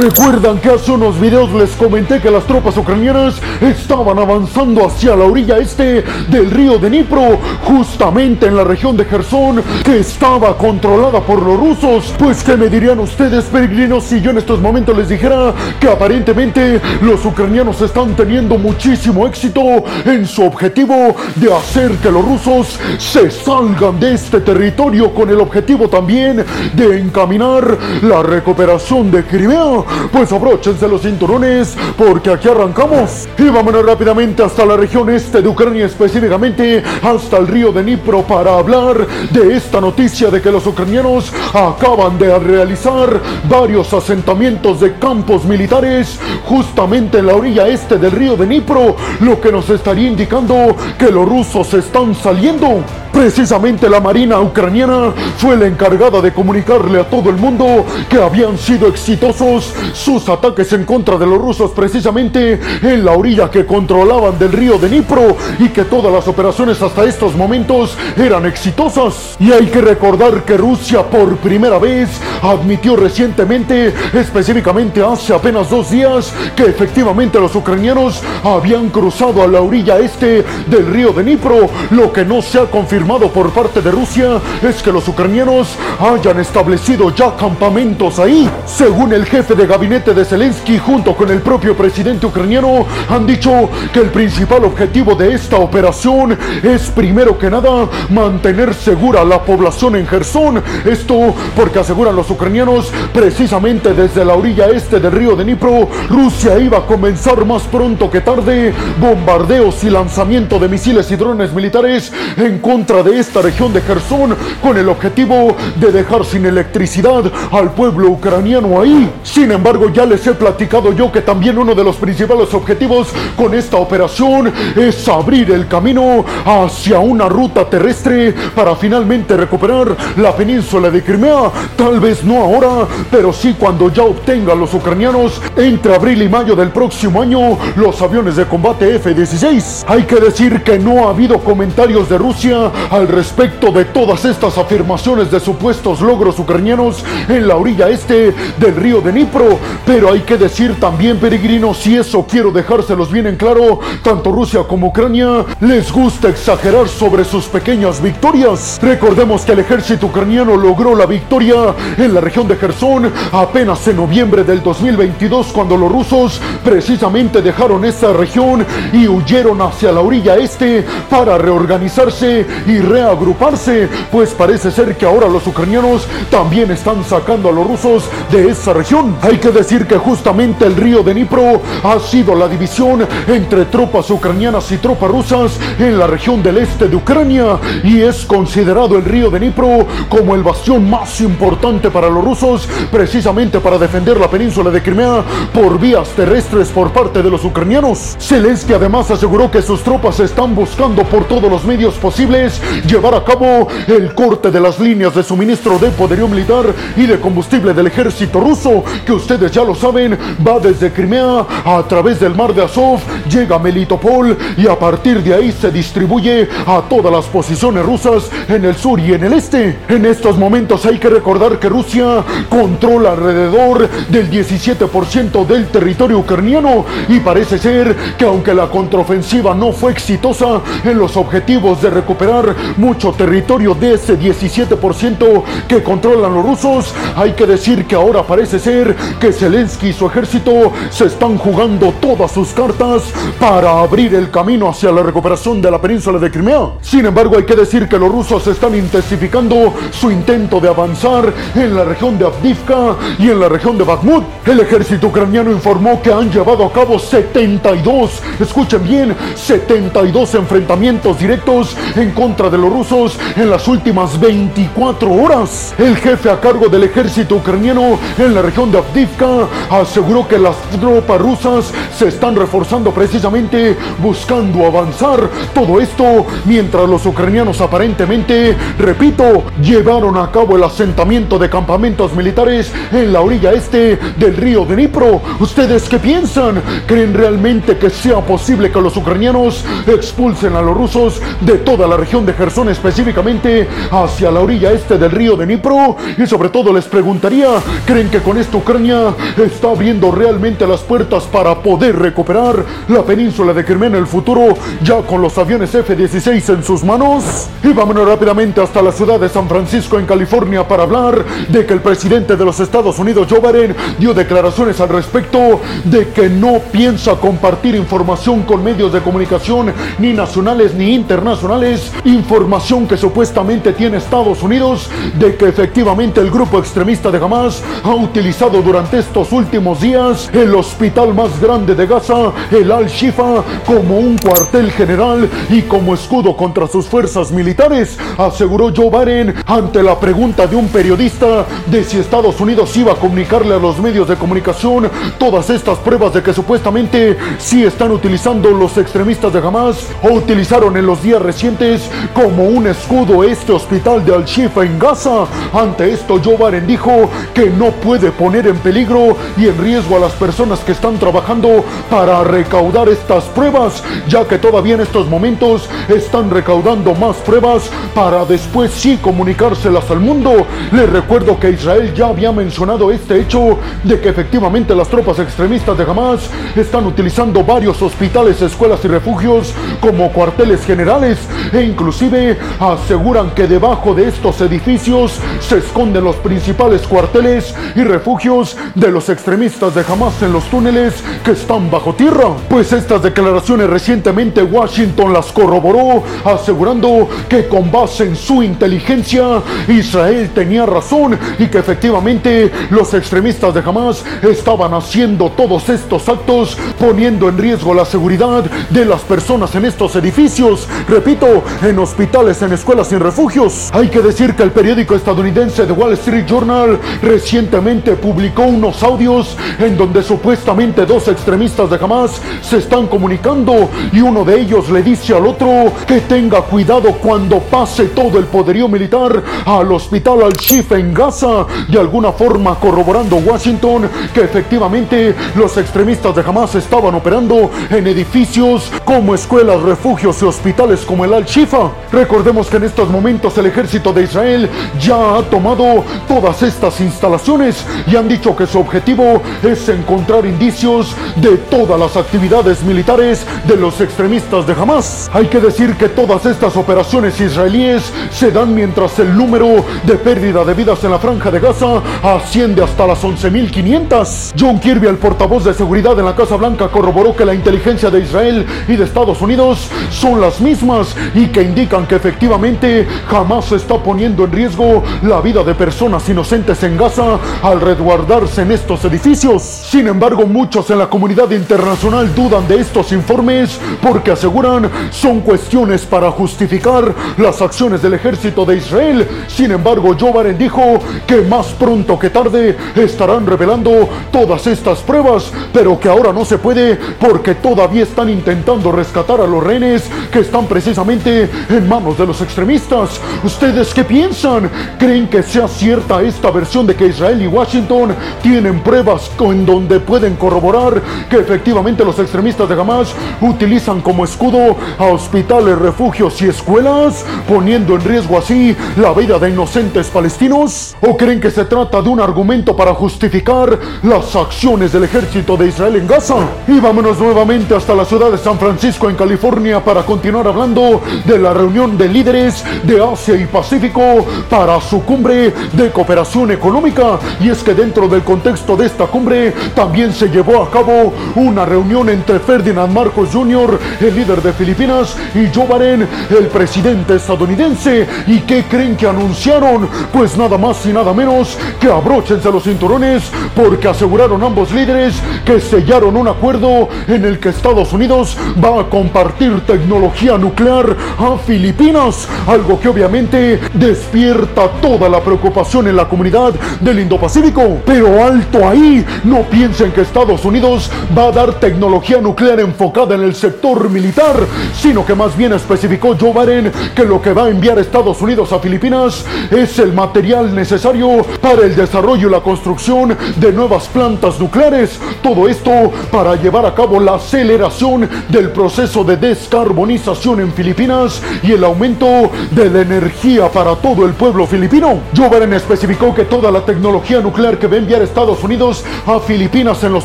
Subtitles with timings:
[0.00, 5.26] Recuerdan que hace unos videos les comenté que las tropas ucranianas estaban avanzando hacia la
[5.26, 11.20] orilla este del río de Dnipro, justamente en la región de Gerson, que estaba controlada
[11.20, 12.14] por los rusos.
[12.18, 16.80] Pues que me dirían ustedes, peregrinos, si yo en estos momentos les dijera que aparentemente
[17.02, 19.60] los ucranianos están teniendo muchísimo éxito
[20.06, 25.40] en su objetivo de hacer que los rusos se salgan de este territorio con el
[25.40, 26.42] objetivo también
[26.72, 29.89] de encaminar la recuperación de Crimea.
[30.12, 35.48] Pues abróchense los cinturones porque aquí arrancamos y vámonos rápidamente hasta la región este de
[35.48, 40.66] Ucrania, específicamente hasta el río de Dnipro para hablar de esta noticia de que los
[40.66, 48.12] ucranianos acaban de realizar varios asentamientos de campos militares justamente en la orilla este del
[48.12, 52.82] río de Dnipro, lo que nos estaría indicando que los rusos están saliendo.
[53.12, 58.56] Precisamente la Marina ucraniana fue la encargada de comunicarle a todo el mundo que habían
[58.56, 64.38] sido exitosos sus ataques en contra de los rusos precisamente en la orilla que controlaban
[64.38, 69.36] del río de Dnipro y que todas las operaciones hasta estos momentos eran exitosas.
[69.40, 72.08] Y hay que recordar que Rusia por primera vez
[72.42, 79.60] admitió recientemente, específicamente hace apenas dos días, que efectivamente los ucranianos habían cruzado a la
[79.60, 83.90] orilla este del río de Dnipro, lo que no se ha confirmado por parte de
[83.90, 88.48] Rusia es que los ucranianos hayan establecido ya campamentos ahí.
[88.66, 93.70] Según el jefe de gabinete de Zelensky junto con el propio presidente ucraniano, han dicho
[93.92, 99.96] que el principal objetivo de esta operación es primero que nada mantener segura la población
[99.96, 100.62] en Gerson.
[100.84, 106.58] Esto porque aseguran los ucranianos precisamente desde la orilla este del río de Dnipro, Rusia
[106.58, 112.12] iba a comenzar más pronto que tarde bombardeos y lanzamiento de misiles y drones militares
[112.36, 117.70] en contra de esta región de Gerson con el objetivo de dejar sin electricidad al
[117.70, 119.08] pueblo ucraniano ahí.
[119.22, 123.54] Sin embargo, ya les he platicado yo que también uno de los principales objetivos con
[123.54, 130.90] esta operación es abrir el camino hacia una ruta terrestre para finalmente recuperar la península
[130.90, 131.48] de Crimea.
[131.76, 136.56] Tal vez no ahora, pero sí cuando ya obtengan los ucranianos entre abril y mayo
[136.56, 139.84] del próximo año los aviones de combate F-16.
[139.86, 144.56] Hay que decir que no ha habido comentarios de Rusia al respecto de todas estas
[144.58, 149.58] afirmaciones de supuestos logros ucranianos en la orilla este del río de Dnipro.
[149.84, 154.62] Pero hay que decir también, peregrinos, y eso quiero dejárselos bien en claro, tanto Rusia
[154.66, 158.78] como Ucrania les gusta exagerar sobre sus pequeñas victorias.
[158.82, 163.96] Recordemos que el ejército ucraniano logró la victoria en la región de Gerson apenas en
[163.96, 170.36] noviembre del 2022 cuando los rusos precisamente dejaron esa región y huyeron hacia la orilla
[170.36, 177.48] este para reorganizarse y reagruparse, pues parece ser que ahora los ucranianos también están sacando
[177.48, 179.16] a los rusos de esa región.
[179.22, 184.08] Hay que decir que justamente el río de Dnipro ha sido la división entre tropas
[184.10, 189.04] ucranianas y tropas rusas en la región del este de Ucrania y es considerado el
[189.04, 194.30] río de Dnipro como el bastión más importante para los rusos, precisamente para defender la
[194.30, 198.16] península de Crimea por vías terrestres por parte de los ucranianos.
[198.20, 203.24] Zelensky además aseguró que sus tropas están buscando por todos los medios posibles llevar a
[203.24, 206.66] cabo el corte de las líneas de suministro de poderío militar
[206.96, 211.82] y de combustible del ejército ruso, que ustedes ya lo saben, va desde Crimea a
[211.88, 216.48] través del mar de Azov, llega a Melitopol y a partir de ahí se distribuye
[216.66, 219.78] a todas las posiciones rusas en el sur y en el este.
[219.88, 226.84] En estos momentos hay que recordar que Rusia controla alrededor del 17% del territorio ucraniano
[227.08, 232.49] y parece ser que aunque la contraofensiva no fue exitosa en los objetivos de recuperar
[232.76, 238.58] mucho territorio de ese 17% que controlan los rusos, hay que decir que ahora parece
[238.58, 243.02] ser que Zelensky y su ejército se están jugando todas sus cartas
[243.38, 246.70] para abrir el camino hacia la recuperación de la península de Crimea.
[246.80, 251.74] Sin embargo, hay que decir que los rusos están intensificando su intento de avanzar en
[251.74, 254.24] la región de Avdivka y en la región de Bakhmut.
[254.46, 261.76] El ejército ucraniano informó que han llevado a cabo 72, escuchen bien, 72 enfrentamientos directos
[261.96, 265.74] en contra de los rusos en las últimas 24 horas.
[265.76, 270.56] El jefe a cargo del ejército ucraniano en la región de Avdivka aseguró que las
[270.80, 275.28] tropas rusas se están reforzando precisamente buscando avanzar.
[275.52, 282.72] Todo esto mientras los ucranianos aparentemente, repito, llevaron a cabo el asentamiento de campamentos militares
[282.92, 285.20] en la orilla este del río de Dnipro.
[285.40, 286.62] ¿Ustedes qué piensan?
[286.86, 291.96] ¿Creen realmente que sea posible que los ucranianos expulsen a los rusos de toda la
[291.96, 296.48] región de de Gerson específicamente hacia la orilla este del río de Dnipro y sobre
[296.48, 297.48] todo les preguntaría,
[297.84, 303.52] ¿creen que con esto Ucrania está abriendo realmente las puertas para poder recuperar la península
[303.52, 307.48] de Crimea en el futuro ya con los aviones F-16 en sus manos?
[307.64, 311.74] Y vámonos rápidamente hasta la ciudad de San Francisco en California para hablar de que
[311.74, 316.58] el presidente de los Estados Unidos, Joe Biden, dio declaraciones al respecto de que no
[316.70, 323.96] piensa compartir información con medios de comunicación ni nacionales ni internacionales, información que supuestamente tiene
[323.96, 324.88] Estados Unidos
[325.18, 330.54] de que efectivamente el grupo extremista de Hamas ha utilizado durante estos últimos días el
[330.54, 336.66] hospital más grande de Gaza, el Al-Shifa, como un cuartel general y como escudo contra
[336.66, 342.40] sus fuerzas militares, aseguró Joe Biden ante la pregunta de un periodista de si Estados
[342.40, 347.16] Unidos iba a comunicarle a los medios de comunicación todas estas pruebas de que supuestamente
[347.38, 352.66] sí están utilizando los extremistas de Hamas o utilizaron en los días recientes como un
[352.66, 355.26] escudo este hospital de Al-Shifa en Gaza.
[355.52, 360.12] Ante esto, Joe dijo que no puede poner en peligro y en riesgo a las
[360.12, 366.30] personas que están trabajando para recaudar estas pruebas, ya que todavía en estos momentos están
[366.30, 370.46] recaudando más pruebas para después sí comunicárselas al mundo.
[370.72, 375.76] Les recuerdo que Israel ya había mencionado este hecho de que efectivamente las tropas extremistas
[375.76, 381.18] de Hamas están utilizando varios hospitales, escuelas y refugios como cuarteles generales
[381.52, 388.56] e inclusive aseguran que debajo de estos edificios se esconden los principales cuarteles y refugios
[388.76, 392.28] de los extremistas de Hamas en los túneles que están bajo tierra.
[392.48, 400.30] Pues estas declaraciones recientemente Washington las corroboró asegurando que con base en su inteligencia Israel
[400.32, 407.28] tenía razón y que efectivamente los extremistas de Hamas estaban haciendo todos estos actos poniendo
[407.28, 410.68] en riesgo la seguridad de las personas en estos edificios.
[410.88, 413.70] Repito, en hospitales, en escuelas en refugios.
[413.72, 419.36] Hay que decir que el periódico estadounidense The Wall Street Journal recientemente publicó unos audios
[419.58, 424.82] en donde supuestamente dos extremistas de Hamas se están comunicando y uno de ellos le
[424.82, 430.78] dice al otro que tenga cuidado cuando pase todo el poderío militar al hospital Al-Shifa
[430.78, 437.50] en Gaza, de alguna forma corroborando Washington que efectivamente los extremistas de Hamas estaban operando
[437.70, 441.69] en edificios como escuelas, refugios y hospitales como el Al-Shifa.
[441.92, 444.48] Recordemos que en estos momentos el ejército de Israel
[444.80, 450.94] ya ha tomado todas estas instalaciones y han dicho que su objetivo es encontrar indicios
[451.16, 455.10] de todas las actividades militares de los extremistas de Hamas.
[455.12, 460.44] Hay que decir que todas estas operaciones israelíes se dan mientras el número de pérdida
[460.44, 464.32] de vidas en la franja de Gaza asciende hasta las 11.500.
[464.38, 468.00] John Kirby, el portavoz de seguridad en la Casa Blanca, corroboró que la inteligencia de
[468.00, 473.56] Israel y de Estados Unidos son las mismas y que indican que efectivamente jamás se
[473.56, 478.82] está poniendo en riesgo la vida de personas inocentes en Gaza al resguardarse en estos
[478.86, 479.42] edificios.
[479.42, 485.82] Sin embargo, muchos en la comunidad internacional dudan de estos informes porque aseguran son cuestiones
[485.82, 489.06] para justificar las acciones del ejército de Israel.
[489.28, 495.78] Sin embargo, Joe dijo que más pronto que tarde estarán revelando todas estas pruebas, pero
[495.78, 500.46] que ahora no se puede porque todavía están intentando rescatar a los rehenes que están
[500.46, 503.00] precisamente en manos de los extremistas.
[503.24, 504.50] ¿Ustedes qué piensan?
[504.78, 509.80] ¿Creen que sea cierta esta versión de que Israel y Washington tienen pruebas en donde
[509.80, 516.28] pueden corroborar que efectivamente los extremistas de Hamas utilizan como escudo a hospitales, refugios y
[516.28, 520.76] escuelas, poniendo en riesgo así la vida de inocentes palestinos?
[520.80, 525.48] ¿O creen que se trata de un argumento para justificar las acciones del ejército de
[525.48, 526.16] Israel en Gaza?
[526.46, 531.18] Y vámonos nuevamente hasta la ciudad de San Francisco, en California, para continuar hablando de
[531.18, 536.98] la reunión de líderes de Asia y Pacífico para su cumbre de cooperación económica.
[537.18, 541.46] Y es que dentro del contexto de esta cumbre también se llevó a cabo una
[541.46, 547.88] reunión entre Ferdinand Marcos Jr., el líder de Filipinas, y Joe Biden, el presidente estadounidense.
[548.06, 549.68] ¿Y qué creen que anunciaron?
[549.92, 554.94] Pues nada más y nada menos que abróchense los cinturones porque aseguraron ambos líderes
[555.24, 561.16] que sellaron un acuerdo en el que Estados Unidos va a compartir tecnología nuclear a
[561.30, 567.58] Filipinas, algo que obviamente despierta toda la preocupación en la comunidad del Indo-Pacífico.
[567.64, 570.68] Pero alto ahí, no piensen que Estados Unidos
[570.98, 574.16] va a dar tecnología nuclear enfocada en el sector militar,
[574.60, 578.32] sino que más bien especificó Joe Biden que lo que va a enviar Estados Unidos
[578.32, 584.18] a Filipinas es el material necesario para el desarrollo y la construcción de nuevas plantas
[584.18, 584.80] nucleares.
[585.00, 591.32] Todo esto para llevar a cabo la aceleración del proceso de descarbonización en Filipinas y
[591.32, 594.80] el aumento de la energía para todo el pueblo filipino.
[594.96, 598.98] Joe Biden especificó que toda la tecnología nuclear que va a enviar Estados Unidos a
[599.00, 599.84] Filipinas en los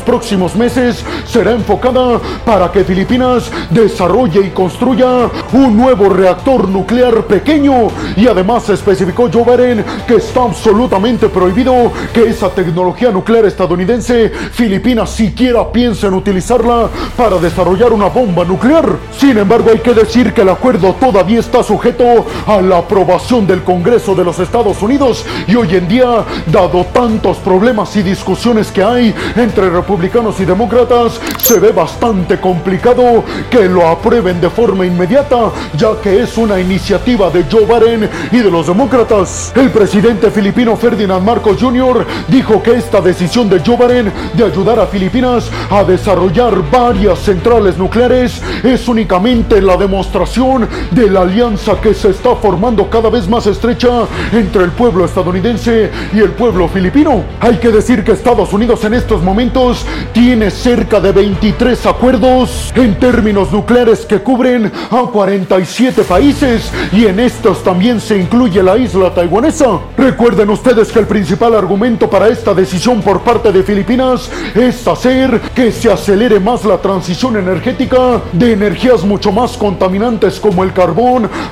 [0.00, 7.88] próximos meses será enfocada para que Filipinas desarrolle y construya un nuevo reactor nuclear pequeño
[8.16, 15.10] y además especificó Joe Biden que está absolutamente prohibido que esa tecnología nuclear estadounidense Filipinas
[15.10, 18.84] siquiera piense en utilizarla para desarrollar una bomba nuclear.
[19.16, 23.62] Sin embargo, hay que decir que el acuerdo todavía está sujeto a la aprobación del
[23.62, 28.82] Congreso de los Estados Unidos y hoy en día, dado tantos problemas y discusiones que
[28.82, 35.52] hay entre republicanos y demócratas, se ve bastante complicado que lo aprueben de forma inmediata,
[35.74, 39.54] ya que es una iniciativa de Joe Biden y de los demócratas.
[39.56, 42.06] El presidente filipino Ferdinand Marcos Jr.
[42.28, 47.78] dijo que esta decisión de Joe Biden de ayudar a Filipinas a desarrollar varias centrales
[47.78, 53.46] nucleares es únicamente la demostración de la alianza que se está formando cada vez más
[53.46, 57.24] estrecha entre el pueblo estadounidense y el pueblo filipino.
[57.40, 62.98] Hay que decir que Estados Unidos en estos momentos tiene cerca de 23 acuerdos en
[62.98, 69.12] términos nucleares que cubren a 47 países y en estos también se incluye la isla
[69.14, 69.80] taiwanesa.
[69.96, 75.40] Recuerden ustedes que el principal argumento para esta decisión por parte de Filipinas es hacer
[75.54, 80.95] que se acelere más la transición energética de energías mucho más contaminantes como el carbón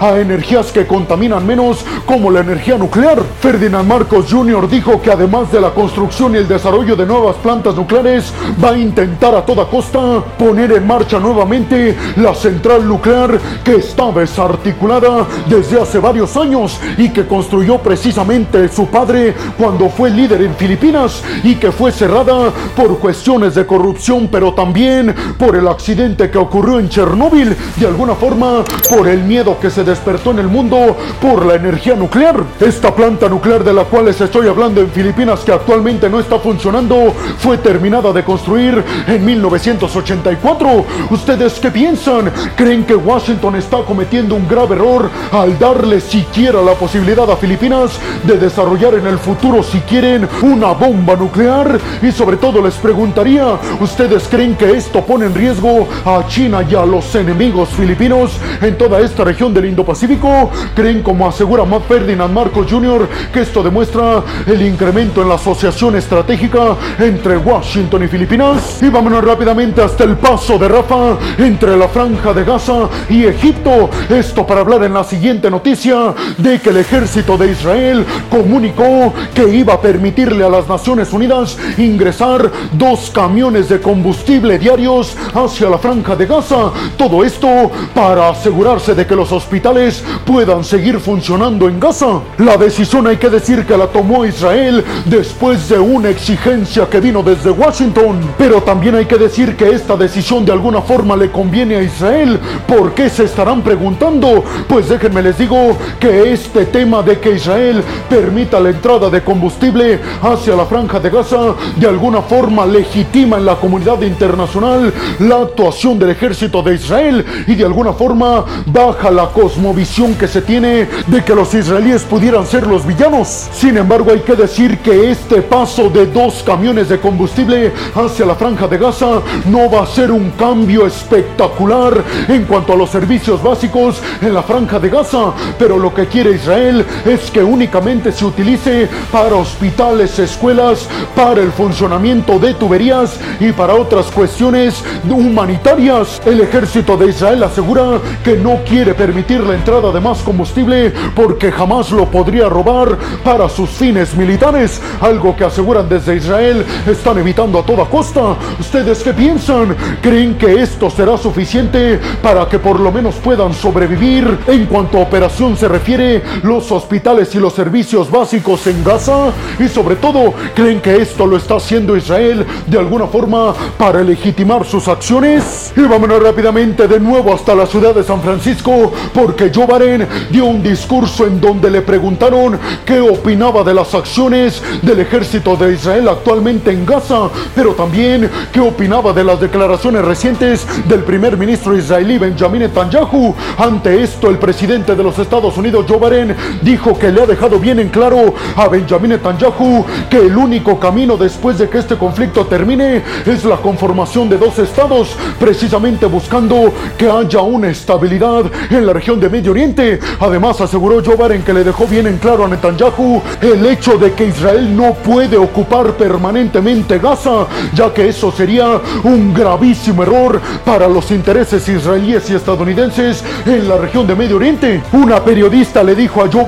[0.01, 3.23] a energías que contaminan menos como la energía nuclear.
[3.41, 4.67] Ferdinand Marcos Jr.
[4.71, 8.33] dijo que además de la construcción y el desarrollo de nuevas plantas nucleares,
[8.63, 14.11] va a intentar a toda costa poner en marcha nuevamente la central nuclear que está
[14.13, 20.55] desarticulada desde hace varios años y que construyó precisamente su padre cuando fue líder en
[20.55, 26.39] Filipinas y que fue cerrada por cuestiones de corrupción, pero también por el accidente que
[26.39, 30.97] ocurrió en Chernóbil, de alguna forma por el miedo que se despertó en el mundo
[31.21, 32.45] por la energía nuclear.
[32.61, 36.39] Esta planta nuclear de la cual les estoy hablando en Filipinas que actualmente no está
[36.39, 40.85] funcionando fue terminada de construir en 1984.
[41.11, 42.31] ¿Ustedes qué piensan?
[42.55, 47.99] ¿Creen que Washington está cometiendo un grave error al darle siquiera la posibilidad a Filipinas
[48.23, 51.81] de desarrollar en el futuro si quieren una bomba nuclear?
[52.01, 56.77] Y sobre todo les preguntaría, ¿ustedes creen que esto pone en riesgo a China y
[56.77, 60.51] a los enemigos filipinos en toda esta región del Indo-Pacífico?
[60.75, 63.09] ¿Creen como asegura Matt Ferdinand Marcos Jr.
[63.33, 68.83] que esto demuestra el incremento en la asociación estratégica entre Washington y Filipinas?
[68.83, 73.91] Y vámonos rápidamente hasta el paso de Rafa entre la franja de Gaza y Egipto.
[74.09, 79.49] Esto para hablar en la siguiente noticia de que el ejército de Israel comunicó que
[79.49, 85.79] iba a permitirle a las Naciones Unidas ingresar dos camiones de combustible diarios hacia la
[85.79, 86.71] franja de Gaza.
[86.97, 92.21] Todo esto para asegurarse de que los hospitales puedan seguir funcionando en Gaza.
[92.39, 97.23] La decisión hay que decir que la tomó Israel después de una exigencia que vino
[97.23, 98.21] desde Washington.
[98.39, 102.39] Pero también hay que decir que esta decisión de alguna forma le conviene a Israel.
[102.67, 104.45] ¿Por qué se estarán preguntando?
[104.69, 110.01] Pues déjenme les digo que este tema de que Israel permita la entrada de combustible
[110.23, 115.99] hacia la franja de Gaza de alguna forma legitima en la comunidad internacional la actuación
[115.99, 121.25] del ejército de Israel y de alguna forma baja la cosmovisión que se tiene de
[121.25, 123.49] que los israelíes pudieran ser los villanos.
[123.53, 128.35] Sin embargo, hay que decir que este paso de dos camiones de combustible hacia la
[128.35, 133.43] franja de Gaza no va a ser un cambio espectacular en cuanto a los servicios
[133.43, 138.25] básicos en la franja de Gaza, pero lo que quiere Israel es que únicamente se
[138.25, 146.21] utilice para hospitales, escuelas, para el funcionamiento de tuberías y para otras cuestiones humanitarias.
[146.25, 151.51] El ejército de Israel asegura que no quiere permitir la entrada de más combustible porque
[151.51, 157.59] jamás lo podría robar para sus fines militares, algo que aseguran desde Israel están evitando
[157.59, 158.37] a toda costa.
[158.59, 159.77] ¿Ustedes qué piensan?
[160.03, 165.03] ¿Creen que esto será suficiente para que por lo menos puedan sobrevivir en cuanto a
[165.03, 169.33] operación se refiere los hospitales y los servicios básicos en Gaza?
[169.59, 174.65] Y sobre todo, ¿creen que esto lo está haciendo Israel de alguna forma para legitimar
[174.65, 175.73] sus acciones?
[175.77, 178.74] Y vámonos rápidamente de nuevo hasta la ciudad de San Francisco
[179.13, 184.63] porque Joe Biden dio un discurso en donde le preguntaron qué opinaba de las acciones
[184.83, 190.67] del ejército de Israel actualmente en Gaza, pero también qué opinaba de las declaraciones recientes
[190.89, 193.35] del primer ministro israelí Benjamin Netanyahu.
[193.59, 197.59] Ante esto, el presidente de los Estados Unidos, Joe Biden, dijo que le ha dejado
[197.59, 202.47] bien en claro a Benjamin Netanyahu que el único camino después de que este conflicto
[202.47, 208.93] termine es la conformación de dos estados, precisamente buscando que haya una estabilidad en la
[208.93, 209.99] región de Medio Oriente.
[210.21, 214.27] Además, aseguró Joe que le dejó bien en claro a Netanyahu el hecho de que
[214.27, 221.11] Israel no puede ocupar permanentemente Gaza, ya que eso sería un gravísimo error para los
[221.11, 224.83] intereses israelíes y estadounidenses en la región de Medio Oriente.
[224.93, 226.45] Una periodista le dijo a Joe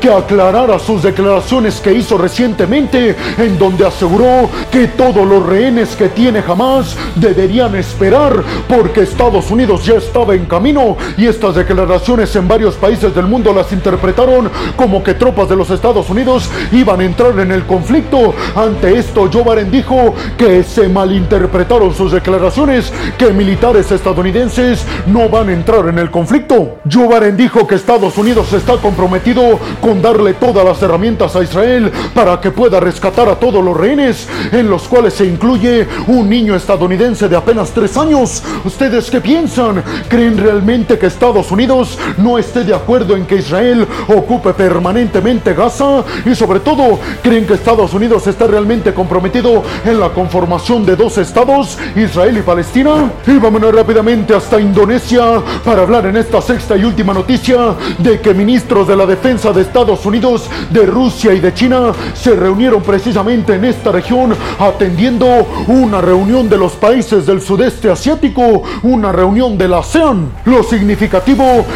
[0.00, 6.08] que aclarara sus declaraciones que hizo recientemente, en donde aseguró que todos los rehenes que
[6.08, 12.46] tiene Hamas deberían esperar porque Estados Unidos ya estaba en camino y estas declaraciones en
[12.46, 17.04] varios países del mundo las interpretaron como que tropas de los Estados Unidos iban a
[17.04, 18.34] entrar en el conflicto.
[18.54, 25.48] Ante esto, Joe Biden dijo que se malinterpretaron sus declaraciones, que militares estadounidenses no van
[25.48, 26.78] a entrar en el conflicto.
[26.90, 31.90] Joe Biden dijo que Estados Unidos está comprometido con darle todas las herramientas a Israel
[32.14, 36.54] para que pueda rescatar a todos los rehenes, en los cuales se incluye un niño
[36.54, 38.42] estadounidense de apenas tres años.
[38.64, 39.82] ¿Ustedes qué piensan?
[40.08, 46.04] ¿Creen realmente que Estados Unidos no esté de acuerdo en que Israel ocupe permanentemente Gaza?
[46.24, 51.16] Y sobre todo, ¿creen que Estados Unidos está realmente comprometido en la conformación de dos
[51.18, 53.10] estados, Israel y Palestina?
[53.26, 58.34] Y vámonos rápidamente hasta Indonesia para hablar en esta sexta y última noticia de que
[58.34, 63.54] ministros de la defensa de Estados Unidos, de Rusia y de China se reunieron precisamente
[63.54, 69.68] en esta región atendiendo una reunión de los países del sudeste asiático, una reunión de
[69.68, 70.30] la ASEAN.
[70.44, 71.27] Lo significativo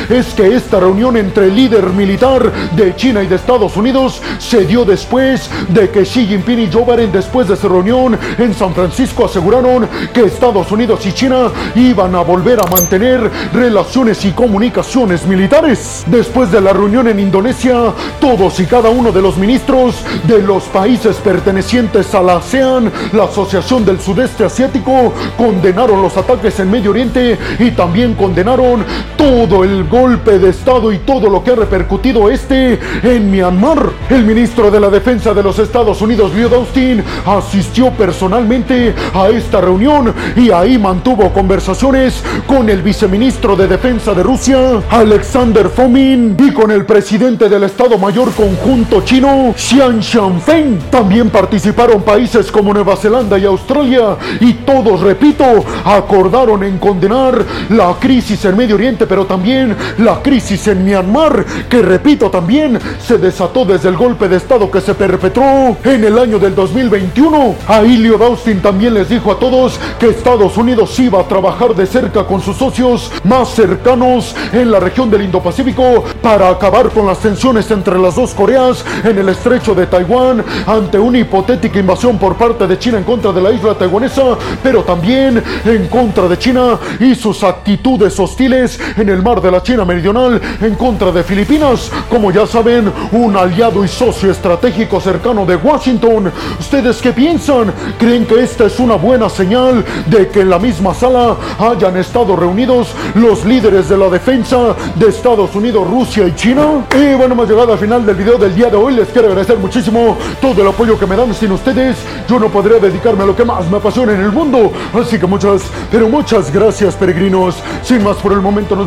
[0.08, 4.64] es que esta reunión entre el líder militar de China y de Estados Unidos se
[4.64, 8.72] dio después de que Xi Jinping y Joe Biden después de su reunión en San
[8.72, 15.26] Francisco aseguraron que Estados Unidos y China iban a volver a mantener relaciones y comunicaciones
[15.26, 16.04] militares.
[16.06, 20.62] Después de la reunión en Indonesia, todos y cada uno de los ministros de los
[20.64, 26.92] países pertenecientes a la ASEAN, la Asociación del Sudeste Asiático, condenaron los ataques en Medio
[26.92, 28.82] Oriente y también condenaron
[29.18, 33.90] todo el golpe de Estado y todo lo que ha repercutido este en Myanmar.
[34.08, 39.60] El ministro de la Defensa de los Estados Unidos, Lloyd Austin, asistió personalmente a esta
[39.60, 46.52] reunión y ahí mantuvo conversaciones con el viceministro de Defensa de Rusia, Alexander Fomin, y
[46.52, 50.78] con el presidente del Estado Mayor Conjunto Chino, Xian Xianfeng.
[50.88, 55.44] También participaron países como Nueva Zelanda y Australia y todos, repito,
[55.84, 61.80] acordaron en condenar la crisis en Medio Oriente, pero también la crisis en Myanmar, que
[61.80, 66.38] repito también se desató desde el golpe de Estado que se perpetró en el año
[66.38, 67.54] del 2021.
[67.66, 71.86] Ahí Lloyd Austin también les dijo a todos que Estados Unidos iba a trabajar de
[71.86, 77.20] cerca con sus socios más cercanos en la región del Indo-Pacífico para acabar con las
[77.20, 82.36] tensiones entre las dos Coreas en el estrecho de Taiwán ante una hipotética invasión por
[82.36, 86.78] parte de China en contra de la isla taiwanesa, pero también en contra de China
[87.00, 91.90] y sus actitudes hostiles en el mar de la China Meridional en contra de Filipinas,
[92.08, 96.32] como ya saben, un aliado y socio estratégico cercano de Washington.
[96.58, 97.72] ¿Ustedes qué piensan?
[97.98, 102.36] ¿Creen que esta es una buena señal de que en la misma sala hayan estado
[102.36, 106.84] reunidos los líderes de la defensa de Estados Unidos, Rusia y China?
[106.94, 108.94] Y bueno, hemos llegado al final del video del día de hoy.
[108.94, 111.32] Les quiero agradecer muchísimo todo el apoyo que me dan.
[111.34, 111.96] Sin ustedes,
[112.28, 114.72] yo no podría dedicarme a lo que más me apasiona en el mundo.
[114.92, 117.56] Así que muchas, pero muchas gracias, peregrinos.
[117.82, 118.86] Sin más por el momento, nos